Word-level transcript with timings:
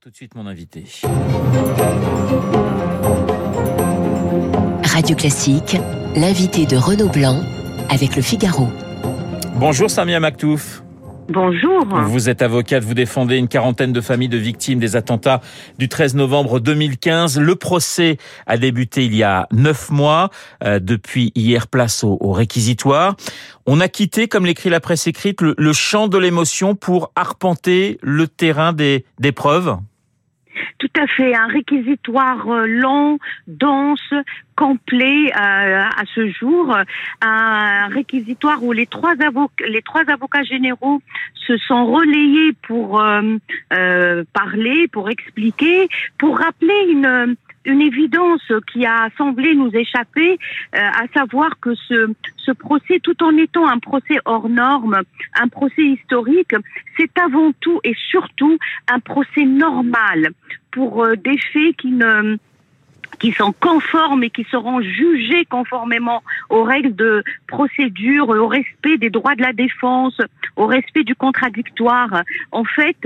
Tout 0.00 0.10
de 0.10 0.16
suite, 0.16 0.34
mon 0.34 0.46
invité. 0.46 0.84
Radio 4.84 5.16
Classique, 5.16 5.76
l'invité 6.16 6.66
de 6.66 6.76
Renaud 6.76 7.08
Blanc 7.08 7.40
avec 7.88 8.14
le 8.14 8.20
Figaro. 8.20 8.68
Bonjour 9.56 9.90
Samia 9.90 10.20
Maktouf. 10.20 10.82
Bonjour. 11.32 11.86
Vous 11.86 12.28
êtes 12.28 12.42
avocate, 12.42 12.82
vous 12.82 12.94
défendez 12.94 13.36
une 13.36 13.46
quarantaine 13.46 13.92
de 13.92 14.00
familles 14.00 14.28
de 14.28 14.36
victimes 14.36 14.80
des 14.80 14.96
attentats 14.96 15.40
du 15.78 15.88
13 15.88 16.16
novembre 16.16 16.58
2015. 16.58 17.38
Le 17.38 17.54
procès 17.54 18.16
a 18.48 18.56
débuté 18.56 19.04
il 19.04 19.14
y 19.14 19.22
a 19.22 19.46
neuf 19.52 19.90
mois. 19.90 20.30
Euh, 20.64 20.80
depuis 20.80 21.30
hier, 21.36 21.68
place 21.68 22.02
au, 22.02 22.32
réquisitoire. 22.32 23.14
On 23.64 23.80
a 23.80 23.86
quitté, 23.86 24.26
comme 24.26 24.44
l'écrit 24.44 24.70
la 24.70 24.80
presse 24.80 25.06
écrite, 25.06 25.40
le, 25.40 25.72
champ 25.72 26.08
de 26.08 26.18
l'émotion 26.18 26.74
pour 26.74 27.12
arpenter 27.14 27.98
le 28.02 28.26
terrain 28.26 28.72
des, 28.72 29.04
des 29.20 29.30
preuves. 29.30 29.76
Tout 30.78 30.90
à 30.98 31.06
fait, 31.06 31.34
un 31.34 31.46
réquisitoire 31.46 32.48
euh, 32.48 32.66
long, 32.66 33.18
dense, 33.46 34.14
complet 34.56 35.30
euh, 35.30 35.36
à 35.36 36.02
ce 36.14 36.28
jour, 36.30 36.76
un 37.22 37.88
réquisitoire 37.88 38.62
où 38.62 38.72
les 38.72 38.86
trois 38.86 39.14
avocats, 39.24 39.64
les 39.66 39.82
trois 39.82 40.02
avocats 40.08 40.42
généraux 40.42 41.00
se 41.46 41.56
sont 41.58 41.86
relayés 41.86 42.52
pour 42.66 43.00
euh, 43.00 44.24
parler, 44.32 44.88
pour 44.88 45.08
expliquer, 45.08 45.88
pour 46.18 46.38
rappeler 46.38 46.90
une 46.90 47.36
une 47.64 47.82
évidence 47.82 48.52
qui 48.72 48.86
a 48.86 49.08
semblé 49.18 49.54
nous 49.54 49.70
échapper, 49.74 50.38
euh, 50.74 50.78
à 50.78 51.06
savoir 51.14 51.58
que 51.60 51.74
ce, 51.74 52.12
ce 52.38 52.52
procès, 52.52 53.00
tout 53.02 53.22
en 53.22 53.36
étant 53.36 53.66
un 53.66 53.78
procès 53.78 54.18
hors 54.24 54.48
norme, 54.48 55.02
un 55.38 55.48
procès 55.48 55.82
historique, 55.82 56.54
c'est 56.96 57.18
avant 57.18 57.52
tout 57.60 57.80
et 57.84 57.94
surtout 58.10 58.58
un 58.88 59.00
procès 59.00 59.44
normal 59.44 60.30
pour 60.70 61.04
euh, 61.04 61.16
des 61.16 61.38
faits 61.52 61.76
qui 61.76 61.90
ne 61.90 62.38
qui 63.18 63.32
sont 63.32 63.52
conformes 63.52 64.24
et 64.24 64.30
qui 64.30 64.44
seront 64.50 64.80
jugés 64.80 65.44
conformément 65.44 66.22
aux 66.48 66.62
règles 66.62 66.94
de 66.94 67.22
procédure, 67.46 68.30
au 68.30 68.48
respect 68.48 68.96
des 68.96 69.10
droits 69.10 69.34
de 69.34 69.42
la 69.42 69.52
défense, 69.52 70.18
au 70.56 70.66
respect 70.66 71.04
du 71.04 71.14
contradictoire. 71.14 72.22
En 72.50 72.64
fait, 72.64 72.96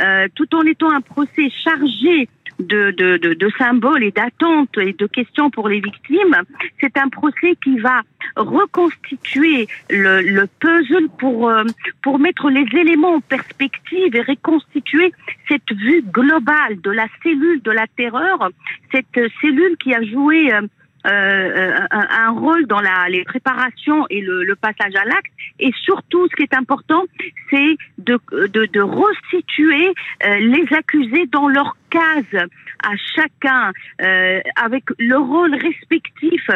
euh, 0.00 0.28
tout 0.34 0.54
en 0.54 0.62
étant 0.62 0.90
un 0.90 1.00
procès 1.00 1.50
chargé 1.64 2.28
de, 2.58 2.90
de, 2.92 3.16
de, 3.16 3.34
de 3.34 3.50
symboles 3.58 4.04
et 4.04 4.10
d'attentes 4.10 4.76
et 4.78 4.92
de 4.92 5.06
questions 5.06 5.50
pour 5.50 5.68
les 5.68 5.80
victimes, 5.80 6.36
c'est 6.80 6.96
un 6.96 7.08
procès 7.08 7.56
qui 7.62 7.78
va 7.78 8.02
reconstituer 8.36 9.68
le, 9.90 10.20
le 10.20 10.46
puzzle 10.60 11.08
pour, 11.18 11.48
euh, 11.48 11.64
pour 12.02 12.18
mettre 12.18 12.50
les 12.50 12.66
éléments 12.78 13.16
en 13.16 13.20
perspective 13.20 14.14
et 14.14 14.22
reconstituer 14.22 15.12
cette 15.48 15.72
vue 15.72 16.02
globale 16.02 16.80
de 16.82 16.90
la 16.90 17.06
cellule 17.22 17.60
de 17.62 17.70
la 17.70 17.86
terreur, 17.96 18.50
cette 18.92 19.20
cellule 19.40 19.76
qui 19.78 19.94
a 19.94 20.02
joué 20.02 20.52
euh, 20.52 20.62
euh, 21.06 21.78
un, 21.90 22.06
un, 22.26 22.30
rôle 22.30 22.66
dans 22.66 22.80
la, 22.80 23.08
les 23.08 23.24
préparations 23.24 24.06
et 24.08 24.20
le, 24.20 24.44
le 24.44 24.54
passage 24.56 24.94
à 24.94 25.04
l'acte. 25.04 25.32
Et 25.58 25.72
surtout, 25.84 26.28
ce 26.28 26.36
qui 26.36 26.42
est 26.42 26.54
important, 26.54 27.04
c'est 27.50 27.76
de, 27.98 28.18
de, 28.32 28.66
de 28.66 28.80
restituer 28.80 29.92
euh, 30.24 30.36
les 30.38 30.66
accusés 30.76 31.26
dans 31.26 31.48
leur 31.48 31.76
case 31.90 32.46
à 32.84 32.96
chacun, 33.14 33.72
euh, 34.00 34.40
avec 34.56 34.84
le 34.98 35.16
rôle 35.16 35.54
respectif 35.54 36.48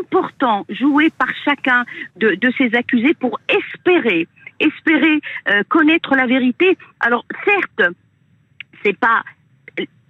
important 0.00 0.66
joué 0.68 1.10
par 1.10 1.28
chacun 1.44 1.84
de, 2.16 2.34
de 2.34 2.52
ces 2.58 2.74
accusés 2.74 3.14
pour 3.14 3.40
espérer, 3.48 4.28
espérer 4.60 5.20
euh, 5.48 5.62
connaître 5.68 6.14
la 6.14 6.26
vérité. 6.26 6.76
Alors 7.00 7.24
certes, 7.44 7.94
c'est 8.84 8.98
pas 8.98 9.22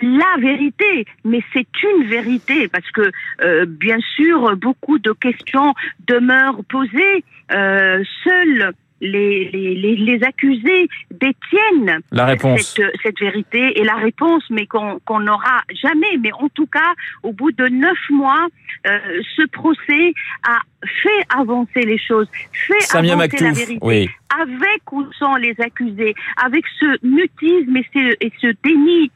la 0.00 0.36
vérité, 0.40 1.06
mais 1.24 1.40
c'est 1.52 1.66
une 1.82 2.06
vérité 2.06 2.68
parce 2.68 2.88
que 2.92 3.10
euh, 3.42 3.66
bien 3.66 3.98
sûr 4.16 4.56
beaucoup 4.56 4.98
de 4.98 5.12
questions 5.12 5.74
demeurent 6.06 6.64
posées. 6.68 7.24
Euh, 7.52 8.02
seuls 8.24 8.72
les, 9.00 9.50
les, 9.52 9.96
les, 9.96 10.24
accusés 10.24 10.88
détiennent 11.10 12.00
la 12.10 12.26
réponse. 12.26 12.74
Cette, 12.74 12.92
cette 13.02 13.20
vérité 13.20 13.80
et 13.80 13.84
la 13.84 13.94
réponse, 13.94 14.42
mais 14.50 14.66
qu'on 14.66 15.20
n'aura 15.20 15.62
jamais. 15.82 16.16
Mais 16.20 16.32
en 16.32 16.48
tout 16.48 16.66
cas, 16.66 16.94
au 17.22 17.32
bout 17.32 17.52
de 17.52 17.68
neuf 17.68 17.98
mois, 18.10 18.48
euh, 18.86 18.98
ce 19.36 19.46
procès 19.46 20.12
a 20.46 20.60
fait 21.02 21.24
avancer 21.36 21.82
les 21.82 21.98
choses, 21.98 22.28
fait 22.52 22.80
Samia 22.80 23.14
avancer 23.14 23.44
la 23.44 23.52
vérité. 23.52 23.78
Oui. 23.82 24.10
Avec 24.36 24.92
ou 24.92 25.06
sans 25.18 25.36
les 25.36 25.54
accusés, 25.60 26.14
avec 26.36 26.64
ce 26.78 27.06
mutisme 27.06 27.76
et 27.76 27.86
ce, 27.92 28.16
et 28.20 28.32
ce 28.40 28.52
déni 28.64 29.10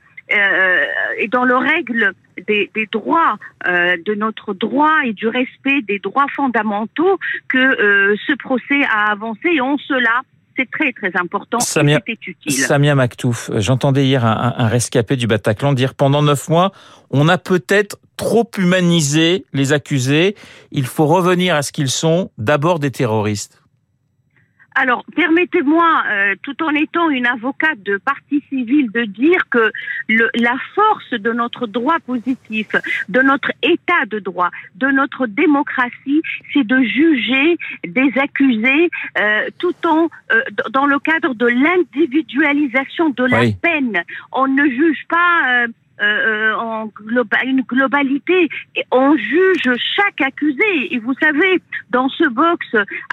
et 1.18 1.28
dans 1.28 1.44
le 1.44 1.56
règle 1.56 2.14
des, 2.46 2.70
des 2.74 2.86
droits, 2.86 3.36
euh, 3.66 3.96
de 4.04 4.14
notre 4.14 4.54
droit 4.54 4.98
et 5.04 5.12
du 5.12 5.28
respect 5.28 5.82
des 5.82 5.98
droits 5.98 6.26
fondamentaux 6.34 7.18
que 7.48 7.58
euh, 7.58 8.16
ce 8.26 8.34
procès 8.34 8.82
a 8.90 9.10
avancé. 9.12 9.48
Et 9.54 9.60
en 9.60 9.76
cela, 9.78 10.22
c'est 10.56 10.70
très 10.70 10.92
très 10.92 11.12
important 11.18 11.60
Samia, 11.60 12.00
et 12.06 12.18
utile. 12.26 12.52
Samia 12.52 12.94
Maktouf, 12.94 13.50
j'entendais 13.56 14.06
hier 14.06 14.24
un, 14.24 14.54
un, 14.56 14.68
rescapé 14.68 15.16
du 15.16 15.26
Bataclan 15.26 15.72
dire 15.72 15.94
pendant 15.94 16.22
neuf 16.22 16.48
mois, 16.48 16.72
on 17.10 17.28
a 17.28 17.38
peut-être 17.38 17.98
trop 18.16 18.48
humanisé 18.58 19.46
les 19.52 19.72
accusés. 19.72 20.36
Il 20.70 20.86
faut 20.86 21.06
revenir 21.06 21.54
à 21.54 21.62
ce 21.62 21.72
qu'ils 21.72 21.90
sont, 21.90 22.30
d'abord 22.38 22.78
des 22.78 22.90
terroristes. 22.90 23.61
Alors, 24.74 25.04
permettez-moi, 25.14 26.02
euh, 26.10 26.34
tout 26.42 26.62
en 26.62 26.70
étant 26.74 27.10
une 27.10 27.26
avocate 27.26 27.82
de 27.82 27.98
partie 27.98 28.42
civile, 28.48 28.90
de 28.92 29.04
dire 29.04 29.48
que 29.50 29.70
le, 30.08 30.30
la 30.34 30.54
force 30.74 31.10
de 31.10 31.32
notre 31.32 31.66
droit 31.66 31.98
positif, 32.06 32.68
de 33.08 33.20
notre 33.20 33.50
état 33.62 34.06
de 34.06 34.18
droit, 34.18 34.50
de 34.76 34.86
notre 34.88 35.26
démocratie, 35.26 36.22
c'est 36.52 36.66
de 36.66 36.82
juger 36.82 37.56
des 37.86 38.12
accusés 38.18 38.90
euh, 39.18 39.48
tout 39.58 39.74
en 39.86 40.08
euh, 40.32 40.40
dans 40.70 40.86
le 40.86 40.98
cadre 40.98 41.34
de 41.34 41.46
l'individualisation 41.46 43.10
de 43.10 43.24
la 43.24 43.40
Oui. 43.40 43.56
peine. 43.60 44.02
On 44.32 44.46
ne 44.48 44.64
juge 44.68 45.04
pas. 45.08 45.62
euh, 45.62 45.66
euh, 46.00 46.54
en 46.54 46.86
globa- 46.86 47.44
une 47.46 47.60
globalité. 47.60 48.48
Et 48.74 48.82
on 48.90 49.14
juge 49.16 49.70
chaque 49.94 50.20
accusé. 50.20 50.92
Et 50.92 50.98
vous 50.98 51.14
savez, 51.14 51.62
dans 51.90 52.08
ce 52.08 52.28
box, 52.28 52.66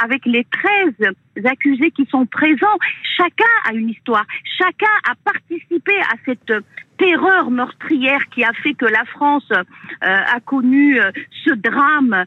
avec 0.04 0.26
les 0.26 0.44
13 0.46 1.12
accusés 1.46 1.92
qui 1.92 2.06
sont 2.10 2.26
présents, 2.26 2.78
chacun 3.18 3.70
a 3.70 3.74
une 3.74 3.90
histoire. 3.90 4.26
Chacun 4.58 4.88
a 5.10 5.16
participé 5.24 5.98
à 6.00 6.16
cette 6.26 6.52
terreur 7.00 7.50
meurtrière 7.50 8.28
qui 8.30 8.44
a 8.44 8.52
fait 8.54 8.74
que 8.74 8.86
la 8.86 9.06
France 9.06 9.50
euh, 9.52 9.64
a 10.02 10.40
connu 10.42 11.00
euh, 11.00 11.12
ce 11.46 11.52
drame 11.52 12.26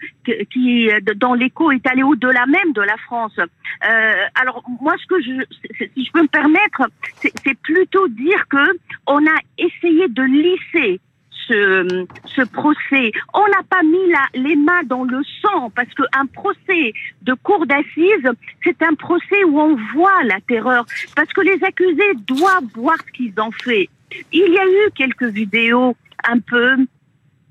qui, 0.51 0.91
euh, 0.91 1.01
dans 1.17 1.35
l'écho, 1.35 1.71
est 1.71 1.87
allé 1.87 2.03
au-delà 2.03 2.47
même 2.47 2.73
de 2.73 2.81
la 2.81 2.97
France. 2.97 3.37
Euh, 3.39 4.13
alors 4.35 4.65
moi, 4.81 4.95
ce 4.99 5.07
que 5.07 5.21
je, 5.21 5.87
si 5.95 6.05
je 6.05 6.13
peux 6.13 6.23
me 6.23 6.29
permettre, 6.29 6.89
c'est 7.17 7.33
c'est 7.45 7.59
plutôt 7.59 8.09
dire 8.09 8.49
que 8.49 8.65
on 9.07 9.19
a 9.19 9.39
essayé 9.59 10.09
de 10.09 10.23
lisser 10.23 11.01
ce, 11.47 12.45
procès. 12.53 13.13
On 13.35 13.47
n'a 13.49 13.63
pas 13.69 13.83
mis 13.83 14.13
les 14.35 14.57
mains 14.57 14.83
dans 14.85 15.05
le 15.05 15.23
sang 15.41 15.71
parce 15.71 15.93
qu'un 15.95 16.27
procès 16.27 16.93
de 17.23 17.35
cour 17.35 17.67
d'assises, 17.67 18.31
c'est 18.65 18.83
un 18.83 18.95
procès 18.95 19.45
où 19.45 19.61
on 19.61 19.77
voit 19.95 20.23
la 20.25 20.41
terreur 20.41 20.85
parce 21.17 21.33
que 21.33 21.41
les 21.41 21.63
accusés 21.65 22.15
doivent 22.27 22.65
voir 22.75 22.97
ce 23.07 23.13
qu'ils 23.13 23.35
ont 23.41 23.53
fait. 23.53 23.89
Il 24.33 24.53
y 24.53 24.59
a 24.59 24.67
eu 24.67 24.91
quelques 24.95 25.25
vidéos 25.25 25.97
un 26.25 26.39
peu, 26.39 26.77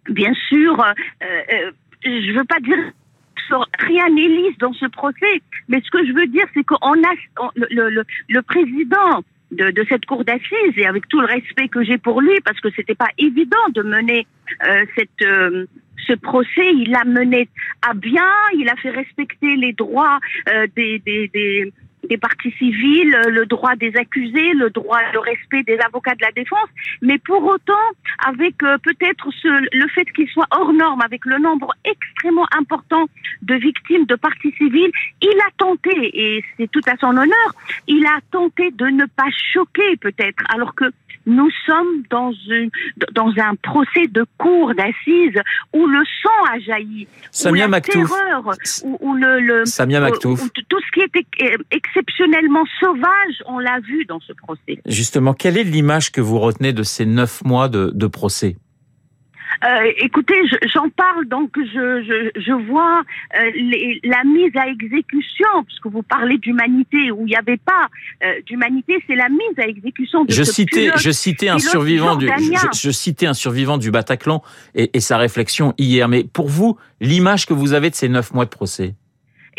bien 0.09 0.33
sûr, 0.49 0.79
euh, 0.79 1.23
euh, 1.23 1.71
je 2.03 2.31
veux 2.37 2.45
pas 2.45 2.59
dire 2.59 2.77
rien 3.79 4.09
n'est 4.09 4.27
lisse 4.27 4.57
dans 4.59 4.73
ce 4.73 4.85
procès, 4.85 5.41
mais 5.67 5.81
ce 5.81 5.91
que 5.91 6.05
je 6.05 6.13
veux 6.13 6.27
dire, 6.27 6.45
c'est 6.53 6.63
qu'on 6.63 6.77
a 6.77 7.13
le 7.55 8.41
président 8.41 9.23
de, 9.51 9.71
de 9.71 9.85
cette 9.89 10.05
cour 10.05 10.23
d'assises 10.23 10.77
et 10.77 10.85
avec 10.85 11.07
tout 11.07 11.19
le 11.19 11.27
respect 11.27 11.67
que 11.67 11.83
j'ai 11.83 11.97
pour 11.97 12.21
lui, 12.21 12.39
parce 12.43 12.59
que 12.59 12.69
c'était 12.75 12.95
pas 12.95 13.09
évident 13.17 13.57
de 13.73 13.83
mener 13.83 14.27
euh, 14.65 14.85
cette 14.95 15.21
euh, 15.23 15.65
ce 16.07 16.13
procès, 16.13 16.73
il 16.73 16.91
l'a 16.91 17.03
mené 17.05 17.47
à 17.87 17.93
bien, 17.93 18.27
il 18.57 18.67
a 18.69 18.75
fait 18.75 18.89
respecter 18.89 19.55
les 19.55 19.73
droits 19.73 20.19
euh, 20.49 20.65
des, 20.75 21.71
des 22.09 22.17
parties 22.17 22.51
civiles, 22.57 23.15
le 23.27 23.45
droit 23.45 23.75
des 23.75 23.95
accusés, 23.95 24.53
le 24.53 24.69
droit, 24.69 24.99
le 25.13 25.19
respect 25.19 25.63
des 25.63 25.77
avocats 25.79 26.15
de 26.15 26.21
la 26.21 26.31
défense, 26.31 26.69
mais 27.01 27.17
pour 27.19 27.43
autant, 27.43 27.73
avec 28.25 28.61
euh, 28.63 28.77
peut-être 28.79 29.29
le 29.43 29.87
fait 29.89 30.05
qu'il 30.13 30.27
soit 30.29 30.47
hors 30.51 30.73
norme, 30.73 31.01
avec 31.01 31.25
le 31.25 31.37
nombre 31.37 31.73
extrêmement 31.85 32.47
important 32.57 33.05
de 33.41 33.55
victimes 33.55 34.05
de 34.05 34.15
parties 34.15 34.53
civiles, 34.57 34.91
il 35.21 35.37
a 35.39 35.51
tenté, 35.57 35.91
et 36.13 36.43
c'est 36.57 36.69
tout 36.71 36.81
à 36.87 36.97
son 36.97 37.09
honneur, 37.09 37.49
il 37.87 38.05
a 38.05 38.19
tenté 38.31 38.71
de 38.71 38.85
ne 38.87 39.05
pas 39.05 39.29
choquer 39.53 39.97
peut-être, 39.97 40.43
alors 40.53 40.75
que 40.75 40.85
nous 41.25 41.49
sommes 41.65 42.03
dans, 42.09 42.31
une, 42.49 42.69
dans 43.13 43.31
un 43.37 43.55
procès 43.55 44.07
de 44.09 44.25
cour 44.37 44.73
d'assises 44.75 45.39
où 45.73 45.85
le 45.87 45.99
sang 46.23 46.51
a 46.53 46.59
jailli, 46.59 47.07
Samia 47.31 47.65
où 47.65 47.65
la 47.65 47.67
Maktouf. 47.69 47.93
terreur, 48.09 48.55
où, 48.83 48.97
où 49.01 49.13
le, 49.15 49.39
le- 49.39 49.65
Samia 49.65 50.01
où- 50.01 50.05
où 50.27 50.35
tout 50.69 50.79
ce 50.85 50.91
qui 50.93 51.01
était 51.01 51.25
euh, 51.43 51.57
exceptionnellement 51.71 52.63
sauvage, 52.79 53.43
on 53.45 53.59
l'a 53.59 53.79
vu 53.81 54.05
dans 54.05 54.19
ce 54.19 54.33
procès. 54.33 54.79
Justement, 54.85 55.33
quelle 55.33 55.57
est 55.57 55.63
l'image 55.63 56.11
que 56.11 56.21
vous 56.21 56.39
retenez 56.39 56.73
de 56.73 56.83
ces 56.83 57.05
neuf 57.05 57.43
mois 57.43 57.69
de, 57.69 57.91
de 57.93 58.07
procès? 58.07 58.57
Euh, 59.63 59.91
écoutez, 59.97 60.35
je- 60.47 60.67
j'en 60.73 60.89
parle 60.89 61.25
donc 61.27 61.51
je, 61.57 62.03
je, 62.03 62.41
je 62.41 62.51
vois 62.51 63.01
euh, 63.37 63.51
les- 63.55 63.99
la 64.03 64.23
mise 64.23 64.55
à 64.55 64.67
exécution, 64.67 65.47
puisque 65.65 65.87
vous 65.87 66.03
parlez 66.03 66.37
d'humanité 66.37 67.11
où 67.11 67.21
il 67.25 67.29
n'y 67.31 67.35
avait 67.35 67.57
pas 67.57 67.87
euh, 68.23 68.41
d'humanité, 68.45 69.03
c'est 69.07 69.15
la 69.15 69.29
mise 69.29 69.57
à 69.57 69.67
exécution 69.67 70.23
de 70.25 70.31
Je 70.31 70.43
ce 70.43 70.51
citais, 70.53 70.81
pilote. 70.85 70.99
je 70.99 71.11
citais 71.11 71.49
un 71.49 71.59
survivant 71.59 72.15
du, 72.15 72.27
je, 72.27 72.79
je 72.79 72.91
citais 72.91 73.27
un 73.27 73.33
survivant 73.33 73.77
du 73.77 73.91
Bataclan 73.91 74.41
et, 74.75 74.89
et 74.93 74.99
sa 74.99 75.17
réflexion 75.17 75.73
hier. 75.77 76.07
Mais 76.07 76.23
pour 76.23 76.47
vous, 76.47 76.77
l'image 76.99 77.45
que 77.45 77.53
vous 77.53 77.73
avez 77.73 77.89
de 77.89 77.95
ces 77.95 78.09
neuf 78.09 78.33
mois 78.33 78.45
de 78.45 78.49
procès, 78.49 78.95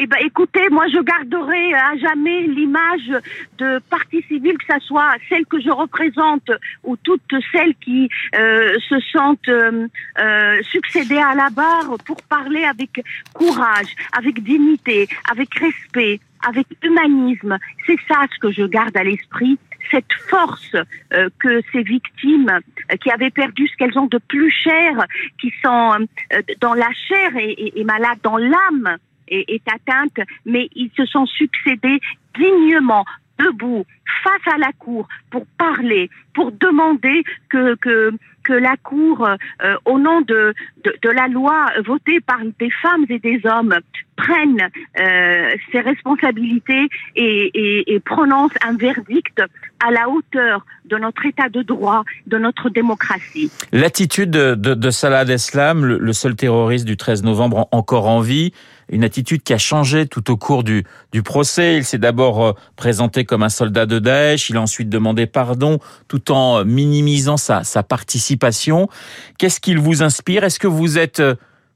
Eh 0.04 0.06
ben, 0.08 0.18
écoutez, 0.20 0.68
moi, 0.68 0.88
je 0.88 0.98
garderai 0.98 1.74
à 1.74 1.96
jamais 1.96 2.42
l'image 2.48 3.22
de 3.58 3.78
partie 3.88 4.20
civile, 4.22 4.58
que 4.58 4.64
ça 4.68 4.80
soit 4.80 5.12
celle 5.28 5.46
que 5.46 5.60
je 5.60 5.70
représente 5.70 6.50
ou 6.82 6.96
toutes 6.96 7.32
celles 7.52 7.76
qui 7.76 8.08
euh, 8.34 8.76
se 8.88 8.98
sentent 9.12 9.48
euh, 9.48 9.86
euh, 10.18 10.60
succéder 10.64 11.18
à 11.18 11.36
la 11.36 11.50
barre 11.50 11.98
pour 12.04 12.16
parler 12.28 12.64
avec 12.64 13.00
courage, 13.32 13.94
avec 14.18 14.42
dignité, 14.42 15.06
avec 15.30 15.54
respect, 15.54 16.18
avec 16.48 16.66
humanisme. 16.82 17.56
C'est 17.86 18.00
ça 18.08 18.22
ce 18.34 18.40
que 18.40 18.50
je 18.50 18.64
garde 18.64 18.96
à 18.96 19.04
l'esprit 19.04 19.56
cette 19.92 20.12
force 20.28 20.74
euh, 21.12 21.28
que 21.38 21.60
ces 21.72 21.82
victimes 21.82 22.50
euh, 22.50 22.96
qui 22.96 23.10
avaient 23.10 23.30
perdu 23.30 23.68
ce 23.68 23.76
qu'elles 23.76 23.98
ont 23.98 24.06
de 24.06 24.18
plus 24.18 24.50
cher, 24.50 25.06
qui 25.40 25.52
sont 25.62 25.92
euh, 26.32 26.42
dans 26.60 26.74
la 26.74 26.90
chair 27.08 27.36
et, 27.36 27.78
et 27.78 27.84
malades 27.84 28.18
dans 28.22 28.38
l'âme, 28.38 28.96
est, 29.32 29.62
atteinte, 29.68 30.26
mais 30.44 30.68
ils 30.74 30.90
se 30.96 31.06
sont 31.06 31.26
succédés 31.26 32.00
dignement, 32.38 33.04
debout, 33.38 33.84
face 34.22 34.54
à 34.54 34.58
la 34.58 34.72
Cour, 34.78 35.08
pour 35.30 35.44
parler, 35.58 36.10
pour 36.34 36.52
demander 36.52 37.24
que, 37.48 37.74
que, 37.76 38.12
que 38.44 38.52
la 38.52 38.76
Cour, 38.82 39.26
euh, 39.26 39.76
au 39.84 39.98
nom 39.98 40.20
de, 40.20 40.54
de, 40.84 41.10
la 41.10 41.28
loi 41.28 41.66
votée 41.84 42.20
par 42.20 42.40
des 42.58 42.70
femmes 42.82 43.06
et 43.08 43.18
des 43.18 43.40
hommes, 43.44 43.74
prenne 44.16 44.68
euh, 45.00 45.50
ses 45.70 45.80
responsabilités 45.80 46.88
et, 47.16 48.00
prononce 48.04 48.52
un 48.66 48.76
verdict 48.76 49.42
à 49.84 49.90
la 49.90 50.08
hauteur 50.08 50.66
de 50.84 50.96
notre 50.96 51.24
état 51.24 51.48
de 51.48 51.62
droit, 51.62 52.04
de 52.26 52.38
notre 52.38 52.68
démocratie. 52.68 53.50
L'attitude 53.72 54.30
de, 54.30 54.90
Salah 54.90 55.24
Deslam, 55.24 55.84
le, 55.84 55.98
le 55.98 56.12
seul 56.12 56.34
terroriste 56.36 56.84
du 56.84 56.96
13 56.96 57.22
novembre 57.22 57.68
encore 57.72 58.08
en 58.08 58.20
vie, 58.20 58.52
une 58.92 59.02
attitude 59.04 59.42
qui 59.42 59.52
a 59.52 59.58
changé 59.58 60.06
tout 60.06 60.30
au 60.30 60.36
cours 60.36 60.62
du, 60.62 60.84
du 61.10 61.22
procès. 61.22 61.76
Il 61.76 61.84
s'est 61.84 61.98
d'abord 61.98 62.44
euh, 62.44 62.52
présenté 62.76 63.24
comme 63.24 63.42
un 63.42 63.48
soldat 63.48 63.86
de 63.86 63.98
Daesh, 63.98 64.50
il 64.50 64.56
a 64.56 64.60
ensuite 64.60 64.88
demandé 64.88 65.26
pardon 65.26 65.80
tout 66.06 66.30
en 66.30 66.64
minimisant 66.64 67.38
sa, 67.38 67.64
sa 67.64 67.82
participation. 67.82 68.88
Qu'est-ce 69.38 69.60
qu'il 69.60 69.78
vous 69.78 70.02
inspire? 70.02 70.44
Est-ce 70.44 70.60
que 70.60 70.68
vous 70.68 70.98
êtes 70.98 71.20
euh, 71.20 71.34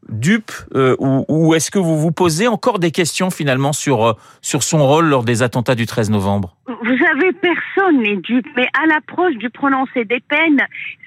dupe 0.09 0.53
euh, 0.75 0.97
ou, 0.99 1.25
ou 1.29 1.55
est-ce 1.55 1.71
que 1.71 1.79
vous 1.79 1.99
vous 1.99 2.13
posez 2.13 2.49
encore 2.49 2.79
des 2.79 2.91
questions 2.91 3.31
finalement 3.31 3.73
sur, 3.73 4.05
euh, 4.05 4.13
sur 4.41 4.63
son 4.63 4.87
rôle 4.87 5.07
lors 5.07 5.25
des 5.25 5.43
attentats 5.43 5.75
du 5.75 5.87
13 5.87 6.11
novembre? 6.11 6.57
Vous 6.67 6.99
savez, 6.99 7.33
personne 7.33 8.03
n'est 8.03 8.17
dupe, 8.17 8.47
mais 8.57 8.67
à 8.81 8.87
l'approche 8.87 9.35
du 9.37 9.51
prononcé 9.51 10.05
des 10.05 10.21
peines, 10.21 10.61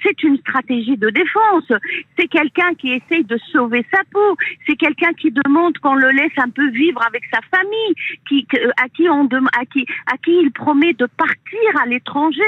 c'est 0.03 0.23
une 0.23 0.37
stratégie 0.37 0.97
de 0.97 1.09
défense. 1.09 1.71
C'est 2.17 2.27
quelqu'un 2.27 2.73
qui 2.75 2.93
essaye 2.93 3.23
de 3.25 3.37
sauver 3.51 3.85
sa 3.91 3.99
peau. 4.11 4.37
C'est 4.67 4.75
quelqu'un 4.75 5.13
qui 5.13 5.31
demande 5.31 5.77
qu'on 5.79 5.95
le 5.95 6.09
laisse 6.11 6.37
un 6.37 6.49
peu 6.49 6.69
vivre 6.69 7.01
avec 7.05 7.23
sa 7.31 7.39
famille, 7.51 7.93
qui, 8.27 8.47
à, 8.77 8.87
qui 8.89 9.09
on 9.09 9.25
à, 9.25 9.65
qui, 9.65 9.85
à 10.11 10.17
qui 10.17 10.31
il 10.31 10.51
promet 10.51 10.93
de 10.93 11.05
partir 11.05 11.81
à 11.81 11.85
l'étranger. 11.85 12.41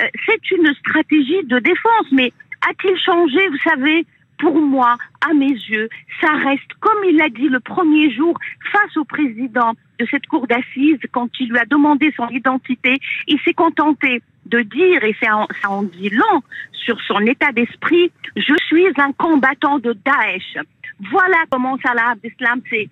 Euh, 0.00 0.06
C'est 0.26 0.50
une 0.52 0.72
stratégie 0.74 1.44
de 1.44 1.58
défense, 1.58 2.06
mais 2.12 2.32
a-t-il 2.68 2.96
changé, 2.98 3.48
vous 3.48 3.70
savez? 3.70 4.06
Pour 4.38 4.60
moi, 4.60 4.96
à 5.20 5.34
mes 5.34 5.46
yeux, 5.46 5.88
ça 6.20 6.32
reste, 6.32 6.72
comme 6.80 7.04
il 7.08 7.16
l'a 7.16 7.28
dit 7.28 7.48
le 7.48 7.60
premier 7.60 8.12
jour 8.12 8.38
face 8.72 8.96
au 8.96 9.04
président 9.04 9.72
de 9.98 10.06
cette 10.10 10.26
cour 10.26 10.46
d'assises, 10.46 10.98
quand 11.12 11.28
il 11.38 11.50
lui 11.50 11.58
a 11.58 11.64
demandé 11.64 12.12
son 12.16 12.28
identité, 12.28 12.98
il 13.28 13.38
s'est 13.40 13.54
contenté 13.54 14.22
de 14.46 14.60
dire, 14.62 15.04
et 15.04 15.16
ça 15.22 15.36
en, 15.36 15.46
ça 15.62 15.68
dit 15.92 16.10
long 16.10 16.42
sur 16.72 17.00
son 17.02 17.20
état 17.20 17.52
d'esprit, 17.52 18.10
je 18.36 18.54
suis 18.66 18.88
un 18.96 19.12
combattant 19.12 19.78
de 19.78 19.92
Daesh. 19.92 20.64
Voilà 21.10 21.36
comment 21.50 21.78
Salah 21.78 22.10
Abdeslam 22.12 22.60
s'est 22.68 22.88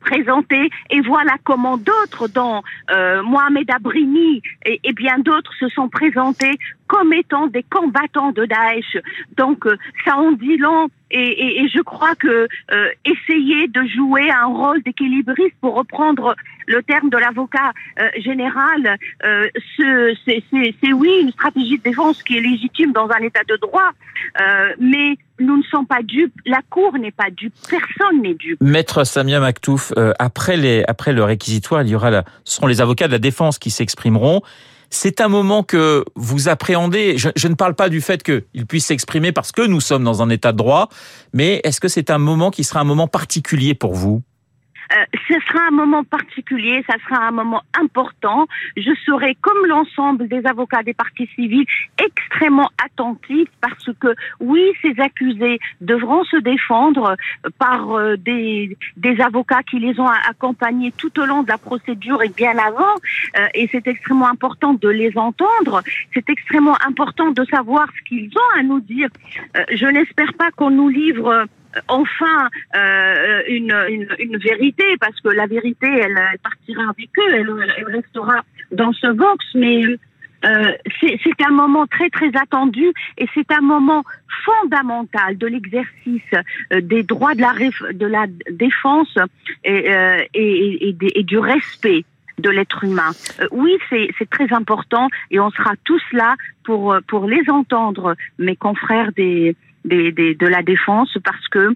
présenté 0.00 0.70
et 0.90 1.00
voilà 1.00 1.36
comment 1.44 1.76
d'autres, 1.76 2.28
dont 2.28 2.62
euh, 2.90 3.22
Mohamed 3.22 3.70
Abrini 3.70 4.42
et 4.64 4.92
bien 4.92 5.18
d'autres, 5.18 5.52
se 5.58 5.68
sont 5.68 5.88
présentés 5.88 6.58
comme 6.88 7.12
étant 7.12 7.46
des 7.46 7.62
combattants 7.62 8.32
de 8.32 8.44
Daesh. 8.46 8.96
Donc 9.36 9.66
euh, 9.66 9.76
ça 10.04 10.16
en 10.16 10.32
dit 10.32 10.56
long 10.56 10.88
et, 11.10 11.66
je 11.74 11.80
crois 11.80 12.14
que 12.16 12.48
euh, 12.72 12.88
essayer 13.06 13.66
de 13.68 13.82
jouer 13.96 14.30
un 14.30 14.44
rôle 14.44 14.82
d'équilibriste, 14.82 15.54
pour 15.62 15.74
reprendre 15.74 16.36
le 16.66 16.82
terme 16.82 17.08
de 17.08 17.16
l'avocat 17.16 17.72
euh, 17.98 18.08
général, 18.18 18.98
ce- 19.76 20.14
c'est 20.26 20.92
oui 20.92 21.10
une 21.22 21.30
stratégie 21.30 21.78
de 21.78 21.82
défense 21.82 22.22
qui 22.22 22.36
est 22.36 22.40
légitime 22.42 22.92
dans 22.92 23.08
un 23.08 23.22
état 23.22 23.40
de 23.48 23.56
droit, 23.56 23.90
mais 24.78 25.16
nous 25.40 25.56
ne 25.56 25.62
sommes 25.62 25.86
pas 25.86 26.02
dupes, 26.02 26.34
la 26.44 26.60
Cour 26.68 26.98
n'est 26.98 27.10
pas 27.10 27.30
dupe, 27.30 27.54
personne 27.70 28.20
n'est 28.20 28.34
dupe. 28.34 28.60
Maître 28.60 29.04
Samia 29.04 29.40
Maktouf, 29.40 29.92
après, 30.18 30.56
le 30.58 31.22
réquisitoire, 31.22 31.82
il 31.82 31.88
y 31.88 31.94
aura 31.94 32.10
ce 32.44 32.56
seront 32.56 32.66
les 32.66 32.80
avocats 32.82 33.06
de 33.06 33.12
la 33.12 33.18
défense 33.18 33.58
qui 33.58 33.70
s'exprimeront. 33.70 34.42
C'est 34.90 35.20
un 35.20 35.28
moment 35.28 35.62
que 35.62 36.04
vous 36.14 36.48
appréhendez. 36.48 37.18
Je, 37.18 37.28
je 37.36 37.48
ne 37.48 37.54
parle 37.54 37.74
pas 37.74 37.88
du 37.88 38.00
fait 38.00 38.22
qu'ils 38.22 38.66
puissent 38.66 38.86
s'exprimer 38.86 39.32
parce 39.32 39.52
que 39.52 39.66
nous 39.66 39.80
sommes 39.80 40.04
dans 40.04 40.22
un 40.22 40.30
état 40.30 40.52
de 40.52 40.56
droit, 40.56 40.88
mais 41.32 41.60
est-ce 41.64 41.80
que 41.80 41.88
c'est 41.88 42.10
un 42.10 42.18
moment 42.18 42.50
qui 42.50 42.64
sera 42.64 42.80
un 42.80 42.84
moment 42.84 43.08
particulier 43.08 43.74
pour 43.74 43.94
vous? 43.94 44.22
Euh, 44.92 45.04
ce 45.28 45.34
sera 45.46 45.66
un 45.68 45.70
moment 45.70 46.04
particulier, 46.04 46.84
ça 46.88 46.96
sera 47.04 47.26
un 47.26 47.30
moment 47.30 47.62
important. 47.78 48.46
Je 48.76 48.90
serai, 49.06 49.36
comme 49.40 49.66
l'ensemble 49.66 50.28
des 50.28 50.44
avocats 50.46 50.82
des 50.82 50.94
parties 50.94 51.28
civiles, 51.34 51.66
extrêmement 52.02 52.70
attentif 52.84 53.48
parce 53.60 53.90
que 54.00 54.14
oui, 54.40 54.62
ces 54.82 54.98
accusés 55.00 55.58
devront 55.80 56.24
se 56.24 56.36
défendre 56.36 57.16
par 57.58 57.92
euh, 57.92 58.16
des, 58.16 58.76
des 58.96 59.20
avocats 59.20 59.62
qui 59.62 59.78
les 59.78 59.98
ont 60.00 60.06
accompagnés 60.06 60.92
tout 60.96 61.18
au 61.20 61.24
long 61.24 61.42
de 61.42 61.48
la 61.48 61.58
procédure 61.58 62.22
et 62.22 62.28
bien 62.28 62.56
avant. 62.58 62.94
Euh, 63.38 63.46
et 63.54 63.68
c'est 63.70 63.86
extrêmement 63.86 64.28
important 64.28 64.74
de 64.74 64.88
les 64.88 65.16
entendre. 65.16 65.82
C'est 66.14 66.28
extrêmement 66.28 66.76
important 66.86 67.30
de 67.30 67.44
savoir 67.44 67.88
ce 67.96 68.08
qu'ils 68.08 68.30
ont 68.36 68.58
à 68.58 68.62
nous 68.62 68.80
dire. 68.80 69.08
Euh, 69.56 69.64
je 69.72 69.86
n'espère 69.86 70.32
pas 70.34 70.50
qu'on 70.50 70.70
nous 70.70 70.88
livre 70.88 71.28
euh, 71.28 71.44
enfin 71.88 72.48
euh, 72.74 73.42
une, 73.48 74.38
vérité, 74.38 74.84
parce 75.00 75.18
que 75.20 75.28
la 75.28 75.46
vérité, 75.46 75.86
elle, 75.86 76.18
partira 76.42 76.82
avec 76.90 77.10
eux, 77.18 77.34
elle, 77.34 77.84
restera 77.86 78.42
dans 78.72 78.92
ce 78.92 79.08
box, 79.08 79.44
mais 79.54 79.84
euh, 80.44 80.72
c'est 81.00 81.42
un 81.44 81.50
moment 81.50 81.86
très 81.86 82.10
très 82.10 82.30
attendu 82.36 82.92
et 83.16 83.26
c'est 83.34 83.50
un 83.52 83.60
moment 83.60 84.04
fondamental 84.44 85.36
de 85.36 85.46
l'exercice 85.48 86.22
euh, 86.72 86.80
des 86.80 87.02
droits 87.02 87.34
de 87.34 88.06
la, 88.06 88.26
défense 88.50 89.14
et, 89.64 91.22
du 91.24 91.38
respect 91.38 92.04
de 92.38 92.50
l'être 92.50 92.84
humain. 92.84 93.10
Oui, 93.50 93.72
c'est 93.90 94.30
très 94.30 94.52
important 94.52 95.08
et 95.32 95.40
on 95.40 95.50
sera 95.50 95.72
tous 95.84 96.02
là 96.12 96.36
pour 96.64 96.96
pour 97.08 97.26
les 97.26 97.50
entendre, 97.50 98.14
mes 98.38 98.54
confrères 98.54 99.10
des, 99.16 99.56
de 99.84 100.46
la 100.46 100.62
défense, 100.62 101.16
parce 101.24 101.48
que 101.48 101.74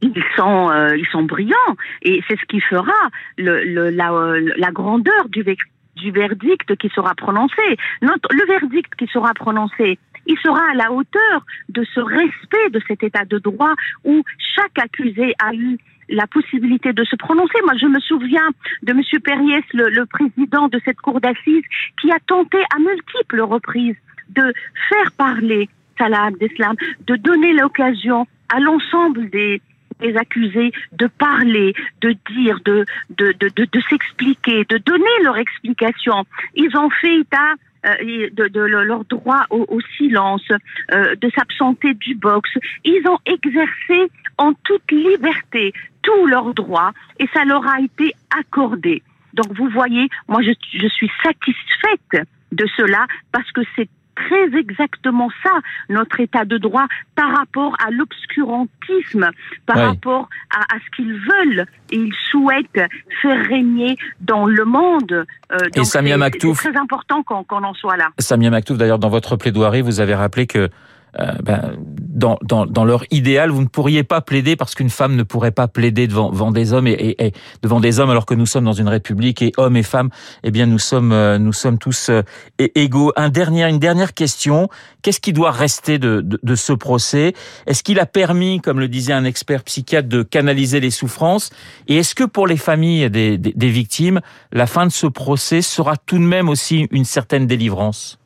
ils 0.00 0.24
sont 0.36 0.70
euh, 0.70 0.96
ils 0.96 1.06
sont 1.06 1.22
brillants 1.22 1.76
et 2.02 2.22
c'est 2.28 2.38
ce 2.38 2.44
qui 2.46 2.60
fera 2.60 2.92
le, 3.36 3.64
le, 3.64 3.90
la, 3.90 4.70
grandeur 4.70 5.28
du, 5.28 5.44
du 5.96 6.10
verdict 6.10 6.76
qui 6.76 6.88
sera 6.90 7.14
prononcé. 7.14 7.76
Le 8.00 8.46
verdict 8.46 8.94
qui 8.96 9.06
sera 9.08 9.34
prononcé, 9.34 9.98
il 10.26 10.38
sera 10.38 10.60
à 10.70 10.74
la 10.74 10.92
hauteur 10.92 11.44
de 11.68 11.84
ce 11.94 12.00
respect 12.00 12.70
de 12.70 12.80
cet 12.86 13.02
état 13.02 13.24
de 13.24 13.38
droit 13.38 13.74
où 14.04 14.22
chaque 14.54 14.78
accusé 14.78 15.34
a 15.40 15.52
eu 15.54 15.78
la 16.10 16.26
possibilité 16.26 16.92
de 16.92 17.04
se 17.04 17.16
prononcer. 17.16 17.58
Moi, 17.64 17.74
je 17.78 17.86
me 17.86 18.00
souviens 18.00 18.48
de 18.82 18.92
Monsieur 18.94 19.20
Perriès, 19.20 19.64
le, 19.74 19.90
le 19.90 20.06
président 20.06 20.68
de 20.68 20.80
cette 20.84 21.00
cour 21.00 21.20
d'assises, 21.20 21.64
qui 22.00 22.10
a 22.10 22.18
tenté 22.26 22.58
à 22.74 22.78
multiples 22.78 23.40
reprises 23.40 23.96
de 24.30 24.54
faire 24.88 25.12
parler 25.12 25.68
De 25.98 27.16
donner 27.16 27.52
l'occasion 27.52 28.26
à 28.48 28.60
l'ensemble 28.60 29.28
des, 29.30 29.60
accusés 30.16 30.72
de 30.92 31.06
parler, 31.06 31.74
de 32.00 32.14
dire, 32.30 32.60
de, 32.64 32.84
de, 33.10 33.32
de, 33.40 33.48
de, 33.64 33.80
s'expliquer, 33.88 34.64
de 34.68 34.78
donner 34.78 35.04
leur 35.24 35.36
explication. 35.38 36.24
Ils 36.54 36.76
ont 36.76 36.90
fait 36.90 37.18
état 37.18 37.54
de, 37.84 38.48
de, 38.48 38.60
leur 38.60 39.04
droit 39.06 39.44
au, 39.50 39.80
silence, 39.96 40.46
de 40.90 41.30
s'absenter 41.34 41.94
du 41.94 42.14
box. 42.14 42.50
Ils 42.84 43.06
ont 43.08 43.18
exercé 43.26 44.10
en 44.36 44.52
toute 44.52 44.90
liberté 44.92 45.72
tous 46.02 46.26
leurs 46.26 46.54
droits 46.54 46.92
et 47.18 47.26
ça 47.34 47.44
leur 47.44 47.66
a 47.66 47.80
été 47.80 48.14
accordé. 48.38 49.02
Donc 49.34 49.52
vous 49.56 49.68
voyez, 49.68 50.08
moi 50.28 50.42
je, 50.42 50.52
je 50.72 50.88
suis 50.88 51.10
satisfaite 51.22 52.26
de 52.52 52.66
cela 52.76 53.06
parce 53.32 53.50
que 53.52 53.60
c'est 53.76 53.88
très 54.26 54.58
exactement 54.58 55.30
ça, 55.42 55.50
notre 55.88 56.20
état 56.20 56.44
de 56.44 56.58
droit, 56.58 56.86
par 57.14 57.36
rapport 57.36 57.74
à 57.84 57.90
l'obscurantisme, 57.90 59.30
par 59.66 59.78
rapport 59.78 60.28
à, 60.54 60.74
à 60.74 60.78
ce 60.78 60.96
qu'ils 60.96 61.12
veulent 61.12 61.66
et 61.90 61.96
ils 61.96 62.14
souhaitent 62.30 62.90
faire 63.22 63.46
régner 63.46 63.96
dans 64.20 64.46
le 64.46 64.64
monde. 64.64 65.26
Euh, 65.52 65.56
et 65.74 65.84
Samia 65.84 66.16
Maktouf, 66.16 66.60
c'est 66.60 66.70
très 66.70 66.80
important 66.80 67.22
qu'on 67.22 67.64
en 67.64 67.74
soit 67.74 67.96
là. 67.96 68.08
Samia 68.18 68.50
Maktouf, 68.50 68.76
d'ailleurs, 68.76 68.98
dans 68.98 69.08
votre 69.08 69.36
plaidoirie, 69.36 69.82
vous 69.82 70.00
avez 70.00 70.14
rappelé 70.14 70.46
que 70.46 70.68
euh, 71.18 71.32
ben, 71.42 71.76
dans, 72.18 72.38
dans, 72.42 72.66
dans, 72.66 72.84
leur 72.84 73.04
idéal, 73.10 73.50
vous 73.50 73.62
ne 73.62 73.68
pourriez 73.68 74.02
pas 74.02 74.20
plaider 74.20 74.56
parce 74.56 74.74
qu'une 74.74 74.90
femme 74.90 75.14
ne 75.14 75.22
pourrait 75.22 75.52
pas 75.52 75.68
plaider 75.68 76.06
devant, 76.06 76.30
devant 76.30 76.50
des 76.50 76.72
hommes 76.72 76.86
et, 76.86 77.14
et, 77.18 77.32
devant 77.62 77.80
des 77.80 78.00
hommes 78.00 78.10
alors 78.10 78.26
que 78.26 78.34
nous 78.34 78.46
sommes 78.46 78.64
dans 78.64 78.72
une 78.72 78.88
république 78.88 79.40
et 79.40 79.52
hommes 79.56 79.76
et 79.76 79.82
femmes, 79.82 80.10
eh 80.42 80.50
bien 80.50 80.66
nous 80.66 80.78
sommes 80.78 81.12
euh, 81.12 81.38
nous 81.38 81.52
sommes 81.52 81.78
tous 81.78 82.10
euh, 82.10 82.22
égaux. 82.58 83.12
Un 83.16 83.28
dernier, 83.28 83.64
une 83.64 83.78
dernière 83.78 84.14
question. 84.14 84.68
Qu'est-ce 85.02 85.20
qui 85.20 85.32
doit 85.32 85.52
rester 85.52 85.98
de, 85.98 86.20
de, 86.20 86.40
de 86.42 86.54
ce 86.56 86.72
procès? 86.72 87.34
Est-ce 87.66 87.82
qu'il 87.82 88.00
a 88.00 88.06
permis, 88.06 88.60
comme 88.60 88.80
le 88.80 88.88
disait 88.88 89.12
un 89.12 89.24
expert 89.24 89.62
psychiatre, 89.62 90.08
de 90.08 90.22
canaliser 90.22 90.80
les 90.80 90.90
souffrances? 90.90 91.50
Et 91.86 91.96
est-ce 91.98 92.16
que 92.16 92.24
pour 92.24 92.48
les 92.48 92.56
familles 92.56 93.08
des, 93.10 93.38
des, 93.38 93.52
des 93.52 93.68
victimes, 93.68 94.20
la 94.52 94.66
fin 94.66 94.86
de 94.86 94.92
ce 94.92 95.06
procès 95.06 95.62
sera 95.62 95.96
tout 95.96 96.18
de 96.18 96.24
même 96.24 96.48
aussi 96.48 96.88
une 96.90 97.04
certaine 97.04 97.46
délivrance? 97.46 98.18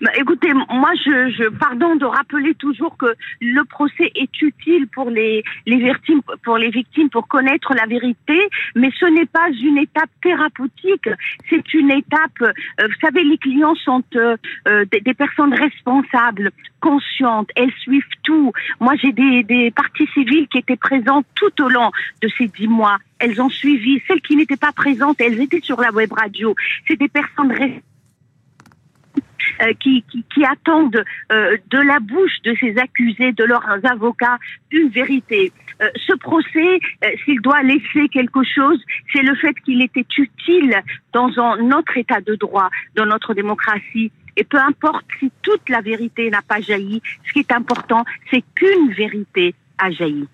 Bah, 0.00 0.10
écoutez, 0.16 0.52
moi, 0.54 0.90
je, 1.04 1.30
je, 1.30 1.48
pardon 1.50 1.94
de 1.96 2.06
rappeler 2.06 2.54
toujours 2.54 2.96
que 2.96 3.14
le 3.40 3.64
procès 3.64 4.10
est 4.14 4.40
utile 4.40 4.86
pour 4.88 5.10
les, 5.10 5.42
les 5.66 5.76
victimes, 5.76 6.22
pour 6.42 6.56
les 6.56 6.70
victimes, 6.70 7.10
pour 7.10 7.28
connaître 7.28 7.74
la 7.74 7.84
vérité, 7.84 8.48
mais 8.74 8.90
ce 8.98 9.04
n'est 9.04 9.26
pas 9.26 9.48
une 9.50 9.76
étape 9.76 10.08
thérapeutique. 10.22 11.08
C'est 11.50 11.74
une 11.74 11.90
étape. 11.90 12.40
Euh, 12.40 12.52
vous 12.78 13.00
savez, 13.02 13.24
les 13.24 13.36
clients 13.36 13.74
sont 13.74 14.02
euh, 14.16 14.36
euh, 14.68 14.86
des, 14.90 15.00
des, 15.00 15.14
personnes 15.14 15.52
responsables, 15.52 16.50
conscientes. 16.80 17.50
Elles 17.54 17.72
suivent 17.80 18.02
tout. 18.22 18.52
Moi, 18.80 18.94
j'ai 19.02 19.12
des, 19.12 19.42
des 19.42 19.70
parties 19.70 20.08
civiles 20.14 20.48
qui 20.48 20.58
étaient 20.58 20.76
présentes 20.76 21.26
tout 21.34 21.62
au 21.62 21.68
long 21.68 21.90
de 22.22 22.28
ces 22.38 22.48
dix 22.48 22.68
mois. 22.68 22.96
Elles 23.18 23.40
ont 23.42 23.50
suivi. 23.50 24.00
Celles 24.08 24.22
qui 24.22 24.34
n'étaient 24.34 24.56
pas 24.56 24.72
présentes, 24.72 25.20
elles 25.20 25.40
étaient 25.40 25.60
sur 25.60 25.78
la 25.78 25.92
web 25.92 26.10
radio. 26.10 26.54
C'est 26.88 26.96
des 26.96 27.08
personnes 27.08 27.50
responsables 27.50 27.89
qui, 29.80 30.02
qui, 30.10 30.24
qui, 30.32 30.44
attendent 30.44 31.02
euh, 31.32 31.56
de 31.70 31.78
la 31.78 31.98
bouche 32.00 32.40
de 32.44 32.54
ces 32.60 32.76
accusés, 32.78 33.32
de 33.32 33.44
leurs 33.44 33.66
avocats, 33.84 34.38
une 34.70 34.88
vérité. 34.88 35.52
Euh, 35.82 35.88
ce 36.06 36.14
procès, 36.14 36.80
s'il 37.24 37.40
doit 37.40 37.62
laisser 37.62 38.08
quelque 38.08 38.42
chose, 38.44 38.82
c'est 39.12 39.22
le 39.22 39.34
fait 39.36 39.54
qu'il 39.64 39.82
était 39.82 40.06
utile 40.16 40.82
dans 41.12 41.30
un, 41.38 41.62
notre 41.62 41.96
état 41.96 42.20
de 42.20 42.34
droit, 42.34 42.70
dans 42.96 43.06
notre 43.06 43.34
démocratie. 43.34 44.12
Et 44.36 44.44
peu 44.44 44.58
importe 44.58 45.04
si 45.18 45.30
toute 45.42 45.68
la 45.68 45.80
vérité 45.80 46.30
n'a 46.30 46.42
pas 46.42 46.60
jailli, 46.60 47.02
ce 47.26 47.32
qui 47.32 47.40
est 47.40 47.52
important, 47.52 48.04
c'est 48.30 48.44
qu'une 48.54 48.92
vérité 48.92 49.54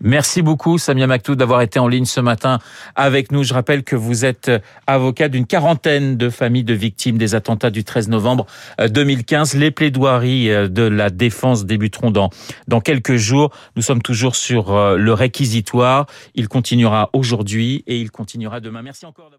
Merci 0.00 0.42
beaucoup 0.42 0.78
Samia 0.78 1.06
Maktou 1.06 1.36
d'avoir 1.36 1.60
été 1.60 1.78
en 1.78 1.88
ligne 1.88 2.04
ce 2.04 2.20
matin 2.20 2.58
avec 2.94 3.32
nous. 3.32 3.44
Je 3.44 3.54
rappelle 3.54 3.84
que 3.84 3.96
vous 3.96 4.24
êtes 4.24 4.50
avocat 4.86 5.28
d'une 5.28 5.46
quarantaine 5.46 6.16
de 6.16 6.30
familles 6.30 6.64
de 6.64 6.74
victimes 6.74 7.18
des 7.18 7.34
attentats 7.34 7.70
du 7.70 7.84
13 7.84 8.08
novembre 8.08 8.46
2015. 8.78 9.54
Euh, 9.54 9.58
Les 9.58 9.70
plaidoiries 9.70 10.50
euh, 10.50 10.68
de 10.68 10.82
la 10.82 11.10
défense 11.10 11.64
débuteront 11.64 12.10
dans, 12.10 12.30
dans 12.68 12.80
quelques 12.80 13.16
jours. 13.16 13.50
Nous 13.76 13.82
sommes 13.82 14.02
toujours 14.02 14.36
sur 14.36 14.72
euh, 14.74 14.96
le 14.96 15.12
réquisitoire. 15.12 16.06
Il 16.34 16.48
continuera 16.48 17.10
aujourd'hui 17.12 17.84
et 17.86 17.98
il 17.98 18.10
continuera 18.10 18.60
demain. 18.60 18.82
Merci 18.82 19.06
encore 19.06 19.30